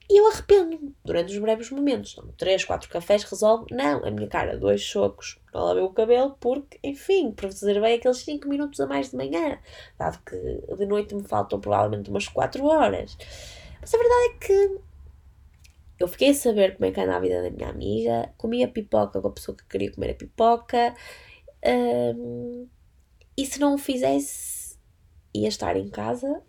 E 0.08 0.20
eu 0.20 0.26
arrependo-me 0.28 0.94
durante 1.04 1.32
os 1.32 1.38
breves 1.38 1.70
momentos. 1.70 2.14
Tomo 2.14 2.32
3, 2.32 2.64
4 2.64 2.90
cafés, 2.90 3.24
resolve. 3.24 3.74
Não, 3.74 4.04
a 4.04 4.10
minha 4.10 4.28
cara, 4.28 4.56
dois 4.56 4.84
socos. 4.84 5.40
Não 5.52 5.62
lavei 5.64 5.82
o 5.82 5.90
cabelo 5.90 6.36
porque, 6.38 6.78
enfim, 6.82 7.32
preservei 7.32 7.94
aqueles 7.94 8.18
5 8.18 8.46
minutos 8.46 8.80
a 8.80 8.86
mais 8.86 9.10
de 9.10 9.16
manhã. 9.16 9.58
Dado 9.98 10.18
que 10.24 10.36
de 10.76 10.86
noite 10.86 11.14
me 11.14 11.22
faltam 11.22 11.58
provavelmente 11.58 12.10
umas 12.10 12.28
4 12.28 12.64
horas. 12.64 13.16
Mas 13.80 13.94
a 13.94 13.98
verdade 13.98 14.26
é 14.26 14.46
que 14.46 14.80
eu 15.98 16.08
fiquei 16.08 16.30
a 16.30 16.34
saber 16.34 16.74
como 16.74 16.84
é 16.84 16.92
que 16.92 17.00
anda 17.00 17.16
a 17.16 17.20
vida 17.20 17.42
da 17.42 17.50
minha 17.50 17.70
amiga. 17.70 18.30
Comia 18.36 18.68
pipoca 18.68 19.22
com 19.22 19.28
a 19.28 19.32
pessoa 19.32 19.56
que 19.56 19.66
queria 19.66 19.90
comer 19.90 20.10
a 20.10 20.14
pipoca. 20.14 20.94
Um, 21.64 22.68
e 23.36 23.46
se 23.46 23.58
não 23.58 23.74
o 23.74 23.78
fizesse, 23.78 24.78
ia 25.34 25.48
estar 25.48 25.76
em 25.76 25.88
casa 25.88 26.42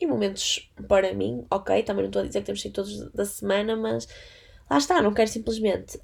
e 0.00 0.06
momentos 0.06 0.70
para 0.86 1.12
mim, 1.12 1.46
ok, 1.50 1.82
também 1.82 2.02
não 2.02 2.08
estou 2.08 2.22
a 2.22 2.26
dizer 2.26 2.40
que 2.40 2.46
temos 2.46 2.62
sido 2.62 2.74
todos 2.74 3.10
da 3.12 3.24
semana, 3.24 3.76
mas 3.76 4.08
lá 4.70 4.78
está, 4.78 5.02
não 5.02 5.12
quero 5.12 5.28
simplesmente 5.28 6.00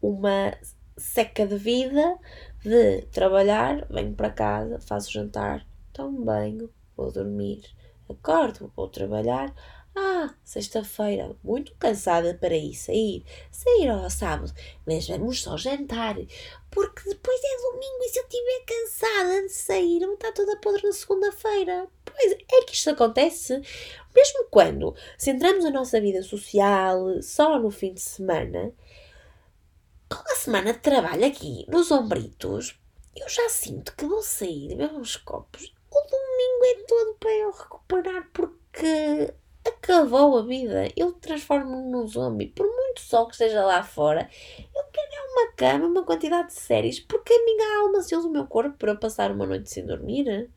uma 0.00 0.56
seca 0.96 1.46
de 1.46 1.56
vida 1.56 2.18
de 2.62 3.02
trabalhar, 3.12 3.86
venho 3.90 4.14
para 4.14 4.30
casa, 4.30 4.80
faço 4.80 5.12
jantar, 5.12 5.66
tomo 5.92 6.24
banho, 6.24 6.70
vou 6.96 7.12
dormir, 7.12 7.62
acordo, 8.08 8.72
vou 8.74 8.88
trabalhar, 8.88 9.54
ah, 9.98 10.34
sexta-feira, 10.44 11.34
muito 11.42 11.74
cansada 11.76 12.34
para 12.34 12.54
ir 12.54 12.74
sair. 12.74 13.24
Sair 13.50 13.88
ao 13.88 14.10
sábado, 14.10 14.52
mas 14.86 15.08
vamos 15.08 15.42
só 15.42 15.56
jantar. 15.56 16.16
Porque 16.70 17.08
depois 17.08 17.40
é 17.42 17.72
domingo 17.72 18.02
e 18.02 18.08
se 18.10 18.18
eu 18.18 18.24
estiver 18.24 18.64
cansada 18.66 19.42
de 19.42 19.48
sair, 19.48 20.00
vou 20.00 20.12
estar 20.12 20.32
toda 20.32 20.60
podre 20.60 20.82
na 20.82 20.92
segunda-feira. 20.92 21.88
Pois 22.16 22.32
é 22.32 22.64
que 22.64 22.74
isto 22.74 22.90
acontece. 22.90 23.60
Mesmo 24.14 24.46
quando 24.50 24.94
centramos 25.18 25.64
a 25.64 25.70
nossa 25.70 26.00
vida 26.00 26.22
social 26.22 27.20
só 27.22 27.58
no 27.58 27.70
fim 27.70 27.92
de 27.92 28.00
semana, 28.00 28.72
com 30.08 30.32
a 30.32 30.36
semana 30.36 30.72
de 30.72 30.78
trabalho 30.78 31.26
aqui 31.26 31.66
nos 31.68 31.90
ombritos, 31.90 32.78
eu 33.14 33.28
já 33.28 33.48
sinto 33.48 33.94
que 33.94 34.06
vou 34.06 34.22
sair 34.22 34.68
beber 34.68 34.92
uns 34.94 35.16
copos. 35.16 35.74
O 35.90 36.00
domingo 36.00 36.64
é 36.64 36.86
todo 36.86 37.14
para 37.18 37.32
eu 37.32 37.50
recuperar 37.50 38.30
porque 38.32 39.34
acabou 39.66 40.38
a 40.38 40.42
vida. 40.42 40.88
Eu 40.96 41.12
transformo-me 41.12 41.90
num 41.90 42.06
zombie. 42.06 42.48
Por 42.48 42.66
muito 42.66 43.00
sol 43.00 43.26
que 43.26 43.32
esteja 43.32 43.64
lá 43.64 43.82
fora, 43.82 44.28
eu 44.58 44.84
quero 44.92 45.14
é 45.14 45.20
uma 45.32 45.52
cama, 45.52 45.86
uma 45.86 46.04
quantidade 46.04 46.48
de 46.48 46.54
séries, 46.54 47.00
porque 47.00 47.32
a 47.32 47.44
minha 47.44 47.80
alma 47.80 48.02
se 48.02 48.16
usa 48.16 48.28
o 48.28 48.30
meu 48.30 48.46
corpo 48.46 48.76
para 48.78 48.94
passar 48.94 49.30
uma 49.30 49.46
noite 49.46 49.70
sem 49.70 49.84
dormir. 49.84 50.50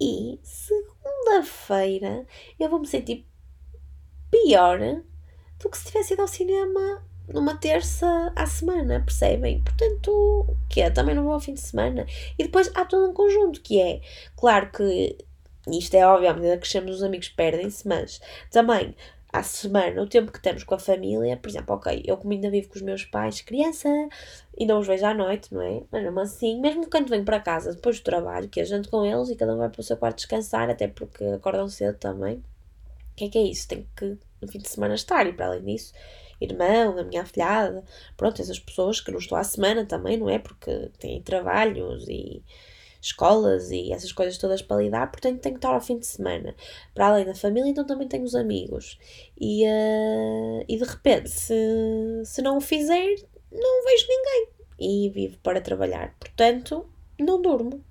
E 0.00 0.40
segunda-feira 0.42 2.26
eu 2.58 2.68
vou 2.70 2.80
me 2.80 2.86
sentir 2.86 3.26
pior 4.30 4.78
do 5.58 5.68
que 5.68 5.76
se 5.76 5.86
tivesse 5.86 6.14
ido 6.14 6.22
ao 6.22 6.28
cinema 6.28 7.04
numa 7.28 7.56
terça 7.56 8.32
à 8.34 8.46
semana, 8.46 9.00
percebem? 9.00 9.62
Portanto, 9.62 10.56
que 10.68 10.80
é? 10.80 10.90
Também 10.90 11.14
não 11.14 11.24
vou 11.24 11.34
ao 11.34 11.40
fim 11.40 11.54
de 11.54 11.60
semana. 11.60 12.06
E 12.38 12.44
depois 12.44 12.70
há 12.74 12.84
todo 12.84 13.08
um 13.08 13.14
conjunto 13.14 13.60
que 13.60 13.80
é, 13.80 14.00
claro 14.36 14.70
que 14.72 15.16
isto 15.68 15.94
é 15.94 16.06
óbvio, 16.06 16.30
à 16.30 16.34
medida 16.34 16.54
que 16.54 16.62
crescemos 16.62 16.96
os 16.96 17.02
amigos 17.02 17.28
perdem-se, 17.28 17.86
mas 17.86 18.20
também 18.50 18.94
à 19.32 19.42
semana, 19.42 20.02
o 20.02 20.06
tempo 20.06 20.32
que 20.32 20.42
temos 20.42 20.64
com 20.64 20.74
a 20.74 20.78
família, 20.78 21.36
por 21.36 21.48
exemplo, 21.48 21.74
ok, 21.74 22.02
eu 22.04 22.16
como 22.16 22.32
ainda 22.32 22.50
vivo 22.50 22.68
com 22.68 22.76
os 22.76 22.82
meus 22.82 23.04
pais, 23.04 23.40
criança, 23.40 23.88
e 24.56 24.66
não 24.66 24.80
os 24.80 24.86
vejo 24.86 25.06
à 25.06 25.14
noite, 25.14 25.52
não 25.54 25.62
é? 25.62 25.82
Mas 25.90 26.02
mesmo 26.02 26.20
assim, 26.20 26.60
mesmo 26.60 26.88
quando 26.90 27.08
venho 27.08 27.24
para 27.24 27.40
casa 27.40 27.72
depois 27.74 28.00
do 28.00 28.04
trabalho, 28.04 28.48
que 28.48 28.60
a 28.60 28.64
gente 28.64 28.88
com 28.88 29.04
eles 29.04 29.30
e 29.30 29.36
cada 29.36 29.54
um 29.54 29.58
vai 29.58 29.68
para 29.68 29.80
o 29.80 29.84
seu 29.84 29.96
quarto 29.96 30.16
descansar, 30.16 30.68
até 30.68 30.88
porque 30.88 31.24
acordam 31.24 31.68
cedo 31.68 31.96
também, 31.98 32.36
o 33.12 33.16
que 33.16 33.24
é 33.26 33.28
que 33.28 33.38
é 33.38 33.42
isso? 33.42 33.68
Tenho 33.68 33.86
que 33.96 34.18
no 34.40 34.48
fim 34.48 34.58
de 34.58 34.68
semana 34.68 34.94
estar, 34.94 35.26
e 35.26 35.32
para 35.32 35.46
além 35.46 35.64
disso, 35.64 35.92
irmão, 36.40 36.98
a 36.98 37.04
minha 37.04 37.22
afilhada, 37.22 37.84
pronto, 38.16 38.40
essas 38.40 38.58
pessoas 38.58 39.00
que 39.00 39.10
não 39.10 39.18
estou 39.18 39.36
à 39.36 39.44
semana 39.44 39.84
também, 39.84 40.16
não 40.16 40.28
é? 40.28 40.38
Porque 40.38 40.90
têm 40.98 41.22
trabalhos 41.22 42.06
e 42.08 42.42
escolas 43.00 43.70
e 43.70 43.92
essas 43.92 44.12
coisas 44.12 44.38
todas 44.38 44.62
para 44.62 44.82
lidar, 44.82 45.10
portanto 45.10 45.40
tenho 45.40 45.54
que 45.54 45.58
estar 45.58 45.74
ao 45.74 45.80
fim 45.80 45.98
de 45.98 46.06
semana. 46.06 46.54
Para 46.94 47.08
além 47.08 47.24
da 47.24 47.34
família, 47.34 47.70
então 47.70 47.86
também 47.86 48.08
tenho 48.08 48.24
os 48.24 48.34
amigos. 48.34 48.98
E, 49.40 49.64
uh, 49.64 50.64
e 50.68 50.76
de 50.76 50.84
repente, 50.84 51.30
se, 51.30 51.54
se 52.24 52.42
não 52.42 52.58
o 52.58 52.60
fizer, 52.60 53.14
não 53.50 53.84
vejo 53.84 54.06
ninguém. 54.08 54.48
E 54.78 55.10
vivo 55.10 55.38
para 55.42 55.60
trabalhar. 55.60 56.14
Portanto, 56.18 56.88
não 57.18 57.40
durmo. 57.40 57.84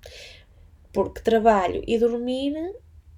Porque 0.92 1.20
trabalho 1.20 1.82
e 1.86 1.98
dormir 1.98 2.54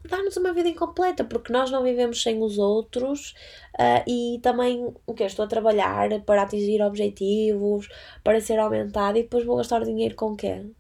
dá-nos 0.05 0.37
uma 0.37 0.53
vida 0.53 0.69
incompleta, 0.69 1.25
porque 1.25 1.53
nós 1.53 1.71
não 1.71 1.83
vivemos 1.83 2.23
sem 2.23 2.43
os 2.43 2.59
outros 2.59 3.35
uh, 3.75 4.03
e 4.07 4.41
também 4.43 4.93
o 5.07 5.15
que 5.15 5.25
estou 5.25 5.45
a 5.45 5.49
trabalhar 5.49 6.21
para 6.23 6.43
atingir 6.43 6.83
objetivos, 6.83 7.89
para 8.25 8.41
ser 8.41 8.59
aumentado 8.59 9.19
e 9.19 9.23
depois 9.23 9.45
vou 9.45 9.57
gastar 9.57 9.85
dinheiro 9.85 10.15
com 10.15 10.35
quem? 10.37 10.75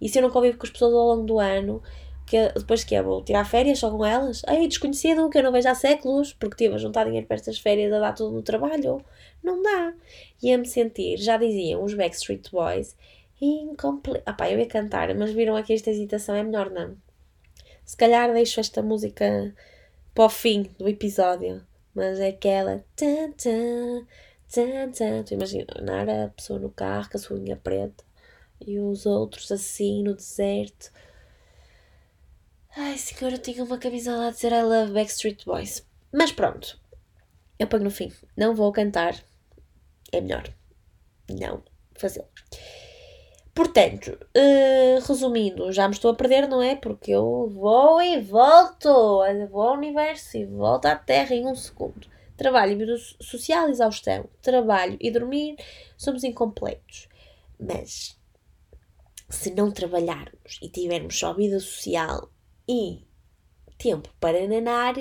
E 0.00 0.08
se 0.08 0.18
eu 0.18 0.22
não 0.22 0.30
convivo 0.30 0.58
com 0.58 0.66
as 0.66 0.72
pessoas 0.72 0.94
ao 0.94 1.06
longo 1.06 1.24
do 1.24 1.38
ano, 1.38 1.82
que 2.28 2.48
depois 2.52 2.84
que 2.84 2.94
é? 2.94 3.02
Vou 3.02 3.24
tirar 3.24 3.44
férias 3.44 3.78
só 3.78 3.90
com 3.90 4.04
elas? 4.04 4.42
Ai, 4.46 4.68
desconhecido, 4.68 5.30
que 5.30 5.38
eu 5.38 5.42
não 5.42 5.52
vejo 5.52 5.68
há 5.68 5.74
séculos, 5.74 6.34
porque 6.34 6.56
tive 6.56 6.74
a 6.74 6.78
juntar 6.78 7.04
dinheiro 7.04 7.26
para 7.26 7.36
estas 7.36 7.58
férias 7.58 7.92
a 7.92 7.98
dar 7.98 8.12
tudo 8.12 8.32
no 8.34 8.42
trabalho. 8.42 9.02
Não 9.42 9.62
dá. 9.62 9.94
E 10.42 10.52
a 10.52 10.58
me 10.58 10.66
sentir, 10.66 11.16
já 11.16 11.36
diziam 11.38 11.82
os 11.82 11.94
Backstreet 11.94 12.50
Boys, 12.50 12.94
incompleto. 13.40 14.22
Ah 14.26 14.34
pá, 14.34 14.50
eu 14.50 14.58
ia 14.58 14.66
cantar, 14.66 15.14
mas 15.14 15.32
viram 15.32 15.56
aqui 15.56 15.72
esta 15.72 15.90
hesitação, 15.90 16.34
é 16.34 16.42
melhor 16.42 16.70
não. 16.70 16.96
Se 17.84 17.96
calhar 17.96 18.32
deixo 18.32 18.60
esta 18.60 18.82
música 18.82 19.54
para 20.14 20.24
o 20.24 20.28
fim 20.28 20.64
do 20.78 20.86
episódio, 20.88 21.64
mas 21.94 22.20
é 22.20 22.28
aquela. 22.28 22.84
Tan, 22.94 23.32
tan, 23.32 24.06
tan, 24.52 24.90
tan. 24.92 25.22
Tu 25.24 25.34
imaginar 25.34 26.08
a 26.08 26.28
pessoa 26.28 26.58
no 26.58 26.70
carro 26.70 27.08
com 27.10 27.16
a 27.16 27.20
sua 27.20 27.38
unha 27.38 27.56
preta 27.56 28.07
e 28.66 28.78
os 28.78 29.06
outros 29.06 29.50
assim 29.50 30.02
no 30.02 30.14
deserto. 30.14 30.92
Ai, 32.76 32.96
senhor, 32.98 33.32
eu 33.32 33.38
tinha 33.38 33.64
uma 33.64 33.78
camisola 33.78 34.28
a 34.28 34.30
dizer 34.30 34.52
I 34.52 34.62
love 34.62 34.92
Backstreet 34.92 35.44
Boys. 35.44 35.86
Mas 36.12 36.32
pronto, 36.32 36.78
eu 37.58 37.66
ponho 37.66 37.84
no 37.84 37.90
fim. 37.90 38.12
Não 38.36 38.54
vou 38.54 38.70
cantar. 38.72 39.14
É 40.12 40.20
melhor 40.20 40.52
não 41.28 41.62
fazê-lo. 41.96 42.28
Portanto, 43.54 44.16
uh, 44.36 45.00
resumindo, 45.06 45.72
já 45.72 45.88
me 45.88 45.94
estou 45.94 46.12
a 46.12 46.14
perder, 46.14 46.48
não 46.48 46.62
é? 46.62 46.76
Porque 46.76 47.10
eu 47.10 47.48
vou 47.48 48.00
e 48.00 48.20
volto. 48.20 48.88
Vou 49.50 49.62
ao 49.62 49.74
universo 49.74 50.36
e 50.36 50.44
volto 50.44 50.86
à 50.86 50.94
Terra 50.94 51.34
em 51.34 51.46
um 51.46 51.56
segundo. 51.56 52.06
Trabalho 52.36 52.78
social, 53.20 53.68
exaustão. 53.68 54.28
Trabalho 54.40 54.96
e 55.00 55.10
dormir, 55.10 55.56
somos 55.96 56.22
incompletos. 56.22 57.08
Mas 57.58 58.17
se 59.28 59.50
não 59.54 59.70
trabalharmos 59.70 60.58
e 60.62 60.68
tivermos 60.68 61.18
só 61.18 61.32
vida 61.34 61.60
social 61.60 62.30
e 62.68 63.06
tempo 63.78 64.08
para 64.18 64.46
nanar, 64.48 64.94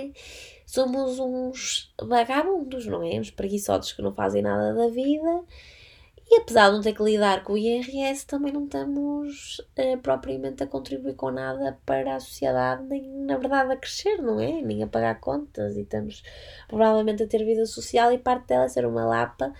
somos 0.66 1.20
uns 1.20 1.94
vagabundos, 2.00 2.86
não 2.86 3.04
é? 3.04 3.20
Uns 3.20 3.32
preguiçosos 3.32 3.94
que 3.94 4.02
não 4.02 4.14
fazem 4.14 4.42
nada 4.42 4.74
da 4.74 4.88
vida. 4.90 5.44
E 6.30 6.42
apesar 6.42 6.70
de 6.70 6.76
não 6.76 6.82
ter 6.82 6.94
que 6.94 7.04
lidar 7.04 7.44
com 7.44 7.54
o 7.54 7.58
IRS, 7.58 8.28
também 8.28 8.52
não 8.52 8.66
estamos 8.66 9.62
eh, 9.78 9.96
propriamente 9.96 10.62
a 10.62 10.68
contribuir 10.68 11.16
com 11.16 11.32
nada 11.32 11.80
para 11.86 12.16
a 12.16 12.20
sociedade, 12.20 12.84
nem 12.84 13.02
na 13.26 13.38
verdade 13.38 13.72
a 13.72 13.78
crescer, 13.78 14.22
não 14.22 14.40
é? 14.40 14.62
Nem 14.62 14.84
a 14.84 14.88
pagar 14.88 15.22
contas. 15.22 15.78
E 15.78 15.82
estamos 15.82 16.22
provavelmente 16.68 17.24
a 17.24 17.28
ter 17.28 17.46
vida 17.46 17.66
social 17.66 18.12
e 18.12 18.18
parte 18.18 18.48
dela 18.48 18.68
ser 18.68 18.86
uma 18.86 19.06
lapa 19.06 19.54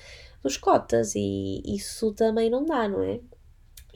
dos 0.44 0.58
cotas. 0.58 1.16
E 1.16 1.64
isso 1.66 2.12
também 2.14 2.50
não 2.50 2.66
dá, 2.66 2.88
não 2.90 3.02
é? 3.02 3.22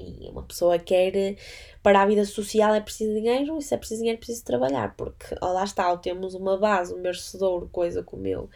E 0.01 0.29
uma 0.29 0.43
pessoa 0.43 0.77
quer, 0.79 1.35
para 1.83 2.01
a 2.01 2.05
vida 2.05 2.25
social 2.25 2.73
é 2.73 2.81
preciso 2.81 3.13
dinheiro, 3.13 3.57
e 3.57 3.61
se 3.61 3.73
é 3.73 3.77
preciso 3.77 4.01
dinheiro, 4.01 4.17
é 4.17 4.19
preciso 4.19 4.43
trabalhar, 4.43 4.95
porque 4.95 5.35
ó, 5.41 5.51
lá 5.51 5.63
está, 5.63 5.95
temos 5.97 6.33
uma 6.33 6.57
base, 6.57 6.93
um 6.93 7.01
mercedouro, 7.01 7.69
coisa 7.69 8.03
como 8.03 8.27
eu, 8.27 8.49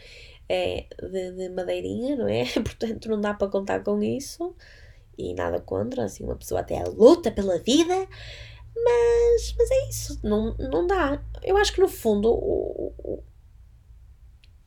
é 0.50 0.86
de, 1.02 1.32
de 1.32 1.50
madeirinha, 1.50 2.16
não 2.16 2.28
é? 2.28 2.46
Portanto, 2.54 3.10
não 3.10 3.20
dá 3.20 3.34
para 3.34 3.48
contar 3.48 3.84
com 3.84 4.02
isso, 4.02 4.56
e 5.18 5.34
nada 5.34 5.60
contra, 5.60 6.06
assim, 6.06 6.24
uma 6.24 6.36
pessoa 6.36 6.62
até 6.62 6.84
luta 6.84 7.32
pela 7.32 7.58
vida, 7.60 8.08
mas, 8.76 9.56
mas 9.58 9.72
é 9.72 9.90
isso, 9.90 10.20
não, 10.24 10.56
não 10.58 10.86
dá. 10.86 11.24
Eu 11.44 11.58
acho 11.58 11.74
que 11.74 11.82
no 11.82 11.88
fundo 11.88 12.30
o 12.34 13.24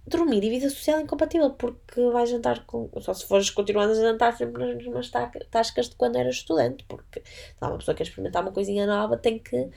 dormir 0.08 0.42
e 0.42 0.50
vida 0.50 0.68
social 0.70 0.98
é 0.98 1.02
incompatível, 1.02 1.50
porque 1.50 2.00
vais 2.10 2.30
jantar 2.30 2.64
com. 2.66 2.90
Só 3.00 3.14
se 3.14 3.26
fores 3.26 3.50
continuando 3.50 3.92
a 3.92 3.96
jantar 3.96 4.36
sempre 4.36 4.64
nas 4.64 4.76
mesmas 4.76 5.10
tascas 5.50 5.88
de 5.88 5.96
quando 5.96 6.16
eras 6.16 6.36
estudante, 6.36 6.84
porque 6.88 7.22
tá, 7.58 7.68
uma 7.68 7.78
pessoa 7.78 7.94
que 7.94 7.98
quer 8.02 8.08
experimentar 8.08 8.42
uma 8.42 8.52
coisinha 8.52 8.86
nova 8.86 9.16
tem 9.16 9.38
que. 9.38 9.70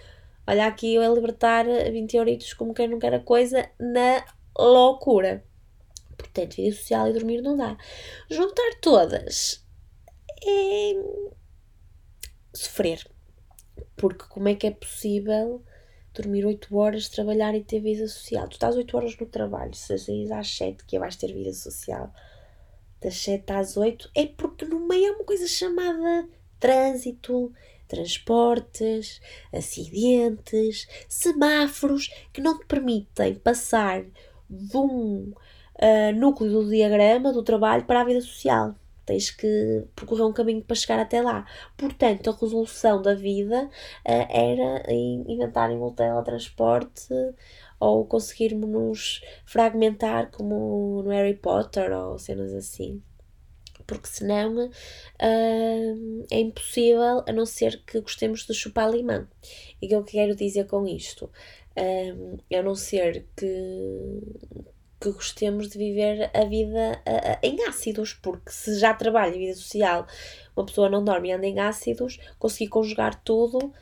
Olha 0.47 0.65
aqui 0.67 0.95
eu 0.95 1.03
a 1.03 1.13
libertar 1.13 1.65
20 1.65 2.17
euritos 2.17 2.53
como 2.53 2.73
quem 2.73 2.87
não 2.87 2.99
quer 2.99 3.13
a 3.13 3.19
coisa 3.19 3.69
na 3.79 4.25
loucura. 4.57 5.43
Portanto, 6.17 6.55
vida 6.55 6.75
social 6.75 7.07
e 7.07 7.13
dormir 7.13 7.41
não 7.41 7.55
dá. 7.55 7.77
Juntar 8.29 8.71
todas 8.81 9.63
é 10.45 10.93
sofrer. 12.53 13.05
Porque 13.95 14.25
como 14.25 14.47
é 14.49 14.55
que 14.55 14.67
é 14.67 14.71
possível 14.71 15.63
dormir 16.13 16.45
8 16.45 16.75
horas, 16.75 17.09
trabalhar 17.09 17.55
e 17.55 17.63
ter 17.63 17.79
vida 17.79 18.07
social? 18.07 18.47
Tu 18.47 18.53
estás 18.53 18.75
8 18.75 18.97
horas 18.97 19.17
no 19.17 19.25
trabalho, 19.25 19.73
se 19.73 19.97
saís 19.97 20.31
às 20.31 20.49
7 20.55 20.85
que 20.85 20.99
vais 20.99 21.15
ter 21.15 21.33
vida 21.33 21.53
social, 21.53 22.13
das 23.01 23.15
7 23.17 23.51
às 23.51 23.77
8, 23.77 24.11
é 24.15 24.25
porque 24.25 24.65
no 24.65 24.87
meio 24.87 25.13
há 25.13 25.15
uma 25.15 25.25
coisa 25.25 25.47
chamada 25.47 26.27
trânsito, 26.59 27.51
transportes, 27.87 29.19
acidentes, 29.51 30.87
semáforos 31.09 32.09
que 32.31 32.39
não 32.39 32.57
te 32.57 32.65
permitem 32.65 33.35
passar 33.35 34.03
de 34.49 34.77
um 34.77 35.33
uh, 35.81 36.15
núcleo 36.15 36.51
do 36.51 36.69
diagrama 36.69 37.33
do 37.33 37.43
trabalho 37.43 37.85
para 37.85 38.01
a 38.01 38.05
vida 38.05 38.21
social. 38.21 38.75
Tens 39.11 39.29
que 39.29 39.83
percorrer 39.93 40.23
um 40.23 40.31
caminho 40.31 40.63
para 40.63 40.73
chegar 40.73 40.97
até 40.97 41.21
lá. 41.21 41.45
Portanto, 41.75 42.29
a 42.29 42.33
resolução 42.33 43.01
da 43.01 43.13
vida 43.13 43.65
uh, 43.65 44.25
era 44.29 44.85
inventarem 44.89 45.77
um 45.77 45.91
teletransporte 45.91 47.13
ou 47.77 48.05
conseguirmos 48.05 48.69
nos 48.69 49.21
fragmentar 49.43 50.31
como 50.31 51.03
no 51.03 51.09
Harry 51.09 51.33
Potter 51.33 51.91
ou 51.91 52.17
cenas 52.17 52.53
assim. 52.53 53.03
Porque 53.85 54.07
senão 54.07 54.67
uh, 54.67 56.25
é 56.31 56.39
impossível 56.39 57.21
a 57.27 57.33
não 57.33 57.45
ser 57.45 57.83
que 57.85 57.99
gostemos 57.99 58.45
de 58.45 58.53
chupar 58.53 58.89
limão. 58.89 59.27
E 59.81 59.87
o 59.87 59.89
que 59.89 59.95
eu 59.95 60.03
quero 60.05 60.35
dizer 60.37 60.67
com 60.67 60.87
isto? 60.87 61.29
Uh, 61.77 62.39
a 62.57 62.61
não 62.61 62.75
ser 62.75 63.27
que, 63.35 63.45
que 65.01 65.11
gostemos 65.11 65.67
de 65.67 65.77
viver 65.77 66.29
a 66.33 66.45
vida 66.45 67.01
a, 67.05 67.33
a, 67.33 67.39
em 67.41 67.63
ácidos, 67.67 68.13
porque 68.13 68.51
se 68.51 68.77
já 68.79 68.93
trabalha 68.93 69.35
em 69.35 69.39
vida 69.39 69.55
social, 69.55 70.05
uma 70.55 70.65
pessoa 70.65 70.89
não 70.89 71.03
dorme 71.03 71.29
e 71.29 71.31
anda 71.31 71.47
em 71.47 71.59
ácidos, 71.59 72.19
conseguir 72.37 72.69
conjugar 72.69 73.21
tudo 73.23 73.73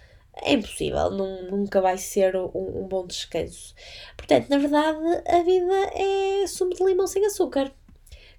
é 0.42 0.54
impossível, 0.54 1.10
nunca 1.12 1.82
vai 1.82 1.98
ser 1.98 2.36
um, 2.36 2.50
um, 2.54 2.88
bom 2.88 3.06
descanso. 3.06 3.76
Portanto, 4.16 4.50
na 4.50 4.58
verdade, 4.58 4.98
a 5.28 5.44
vida 5.44 5.92
é 5.94 6.48
sumo 6.48 6.74
de 6.74 6.84
limão 6.84 7.08
sem 7.08 7.26
açúcar, 7.26 7.72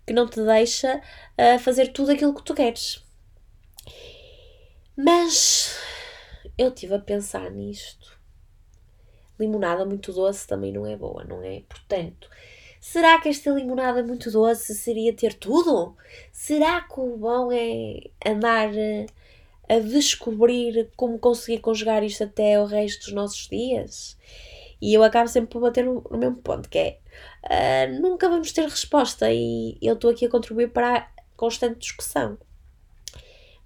que 0.07 0.13
não 0.13 0.27
te 0.27 0.43
deixa 0.43 0.97
uh, 0.97 1.59
fazer 1.59 1.93
tudo 1.93 2.13
aquilo 2.13 2.35
que 2.35 2.43
tu 2.43 2.55
queres. 2.55 3.05
Mas 4.97 5.77
eu 6.57 6.69
estive 6.69 6.95
a 6.95 6.99
pensar 6.99 7.51
nisto. 7.51 8.19
Limonada 9.39 9.85
muito 9.85 10.13
doce 10.13 10.47
também 10.47 10.73
não 10.73 10.87
é 10.87 10.97
boa, 10.97 11.25
não 11.25 11.43
é? 11.43 11.63
Portanto, 11.69 12.29
Será 12.81 13.21
que 13.21 13.29
esta 13.29 13.51
limonada 13.51 14.03
muito 14.03 14.31
doce 14.31 14.75
seria 14.75 15.13
ter 15.13 15.35
tudo? 15.35 15.95
Será 16.33 16.81
que 16.81 16.99
o 16.99 17.17
bom 17.19 17.53
é 17.53 18.01
andar 18.27 18.75
eh, 18.75 19.07
a 19.69 19.79
descobrir 19.79 20.91
como 20.97 21.19
conseguir 21.19 21.61
conjugar 21.61 22.03
isto 22.03 22.25
até 22.25 22.59
o 22.59 22.65
resto 22.65 23.05
dos 23.05 23.13
nossos 23.13 23.47
dias? 23.49 24.17
E 24.81 24.95
eu 24.95 25.03
acabo 25.03 25.29
sempre 25.29 25.51
por 25.51 25.61
bater 25.61 25.85
no, 25.85 26.03
no 26.11 26.17
mesmo 26.17 26.37
ponto, 26.37 26.71
que 26.71 26.79
é 26.79 26.99
uh, 27.45 28.01
nunca 28.01 28.29
vamos 28.31 28.51
ter 28.51 28.63
resposta 28.63 29.31
e 29.31 29.77
eu 29.83 29.95
estou 29.95 30.11
aqui 30.11 30.25
a 30.25 30.31
contribuir 30.31 30.71
para 30.71 30.99
a 30.99 31.09
constante 31.37 31.81
discussão. 31.81 32.39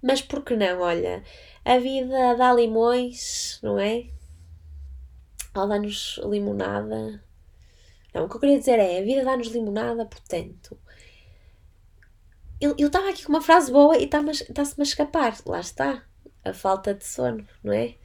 Mas 0.01 0.21
por 0.21 0.43
que 0.43 0.57
não? 0.57 0.81
Olha, 0.81 1.23
a 1.63 1.77
vida 1.79 2.35
dá 2.35 2.53
limões, 2.53 3.59
não 3.63 3.79
é? 3.79 4.07
Ou 5.55 5.67
dá-nos 5.67 6.19
limonada, 6.25 7.23
não, 8.15 8.25
o 8.25 8.29
que 8.29 8.37
eu 8.37 8.39
queria 8.39 8.57
dizer 8.57 8.79
é: 8.79 8.99
a 8.99 9.03
vida 9.03 9.25
dá-nos 9.25 9.47
limonada, 9.49 10.05
portanto. 10.05 10.79
Eu 12.61 12.73
estava 12.79 13.09
aqui 13.09 13.25
com 13.25 13.33
uma 13.33 13.41
frase 13.41 13.69
boa 13.69 13.97
e 13.97 14.05
está-se-me 14.05 14.79
a 14.79 14.83
escapar. 14.83 15.37
Lá 15.45 15.59
está. 15.59 16.05
A 16.45 16.53
falta 16.53 16.93
de 16.93 17.05
sono, 17.05 17.45
não 17.61 17.73
é? 17.73 17.95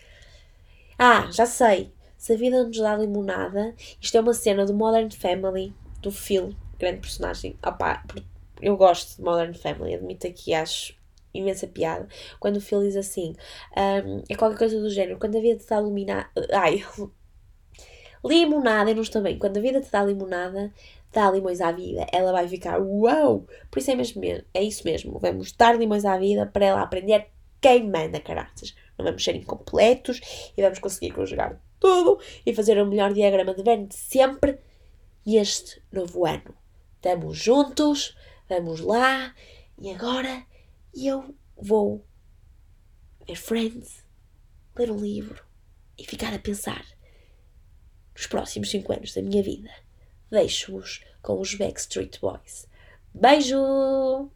Ah, 0.99 1.31
já 1.31 1.47
sei. 1.47 1.93
Se 2.19 2.33
a 2.33 2.37
vida 2.37 2.65
nos 2.65 2.77
dá 2.77 2.97
limonada, 2.97 3.75
isto 4.01 4.17
é 4.17 4.21
uma 4.21 4.35
cena 4.35 4.67
do 4.67 4.75
Modern 4.75 5.11
Family, 5.11 5.73
do 6.03 6.11
Phil, 6.11 6.57
grande 6.79 7.01
personagem. 7.01 7.57
Opa, 7.65 8.05
eu 8.61 8.77
gosto 8.77 9.17
de 9.17 9.23
Modern 9.23 9.55
Family, 9.55 9.95
admito 9.95 10.27
aqui, 10.27 10.53
acho 10.53 10.95
imensa 11.33 11.67
piada. 11.67 12.09
Quando 12.41 12.57
o 12.57 12.61
Phil 12.61 12.81
diz 12.83 12.97
assim, 12.97 13.37
um, 13.77 14.25
é 14.29 14.35
qualquer 14.35 14.59
coisa 14.59 14.81
do 14.81 14.91
género, 14.91 15.19
quando 15.19 15.39
a 15.39 15.41
vida 15.41 15.61
te 15.61 15.67
dá 15.67 15.81
limonada. 15.81 16.29
Ai, 16.53 16.85
Limonada, 18.25 18.91
eu 18.91 18.95
não 18.95 19.03
estou 19.03 19.23
bem. 19.23 19.39
Quando 19.39 19.57
a 19.57 19.61
vida 19.61 19.81
te 19.81 19.91
dá 19.91 20.03
limonada, 20.05 20.73
dá 21.13 21.31
limões 21.31 21.61
à 21.61 21.73
vida. 21.73 22.07
Ela 22.13 22.33
vai 22.33 22.47
ficar 22.49 22.79
uau! 22.81 23.47
Por 23.71 23.79
isso 23.79 23.91
é, 23.91 23.95
mesmo, 23.95 24.23
é 24.55 24.63
isso 24.63 24.85
mesmo. 24.85 25.19
Vamos 25.19 25.53
dar 25.53 25.79
limões 25.79 26.05
à 26.05 26.19
vida 26.19 26.47
para 26.47 26.67
ela 26.67 26.83
aprender 26.83 27.29
quem 27.61 27.89
manda, 27.89 28.21
caraças. 28.21 28.75
Não 28.99 29.05
vamos 29.05 29.23
ser 29.23 29.35
incompletos 29.37 30.21
e 30.57 30.63
vamos 30.63 30.79
conseguir 30.79 31.13
conjugar 31.13 31.61
tudo 31.79 32.21
e 32.45 32.55
fazer 32.55 32.81
o 32.81 32.87
melhor 32.87 33.13
diagrama 33.13 33.55
de 33.55 33.63
Venn 33.63 33.87
de 33.87 33.95
sempre 33.95 34.59
neste 35.27 35.83
novo 35.91 36.27
ano. 36.27 36.55
Estamos 36.97 37.39
juntos, 37.39 38.17
vamos 38.49 38.81
lá 38.81 39.35
e 39.79 39.91
agora 39.91 40.45
eu 40.95 41.35
vou 41.57 42.05
ver 43.27 43.37
Friends, 43.37 44.05
ler 44.77 44.91
um 44.91 44.99
livro 44.99 45.43
e 45.99 46.05
ficar 46.05 46.35
a 46.35 46.39
pensar 46.39 46.85
os 48.21 48.27
próximos 48.27 48.71
5 48.71 48.93
anos 48.93 49.15
da 49.15 49.23
minha 49.23 49.43
vida. 49.43 49.71
Deixo-vos 50.31 51.01
com 51.23 51.41
os 51.41 51.55
Backstreet 51.55 52.21
Boys. 52.21 52.69
Beijo! 53.15 54.31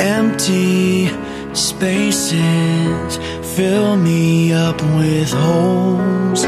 Empty 0.00 1.10
spaces 1.54 3.18
fill 3.54 3.96
me 3.96 4.52
up 4.54 4.82
with 4.96 5.30
holes, 5.32 6.46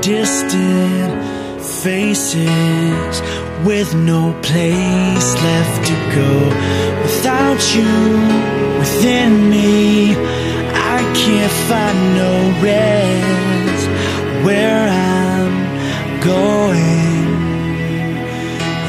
distant 0.00 1.37
faces 1.82 3.22
with 3.64 3.94
no 3.94 4.32
place 4.42 5.34
left 5.46 5.86
to 5.86 5.94
go. 6.14 6.32
Without 7.02 7.60
you 7.74 7.92
within 8.78 9.48
me, 9.48 10.12
I 10.94 11.00
can't 11.14 11.52
find 11.68 11.98
no 12.22 12.32
rest 12.62 13.84
where 14.44 14.88
I'm 14.88 15.54
going. 16.20 17.28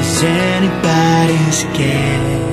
Is 0.00 0.22
anybody's 0.24 1.64
guess? 1.78 2.49